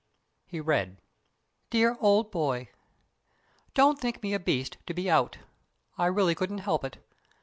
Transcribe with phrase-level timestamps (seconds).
[0.47, 0.97] He read:
[1.69, 2.69] DEAR OLD BOY:
[3.75, 5.37] Don't think me a beast to be out.
[5.95, 6.97] I really couldn't help it.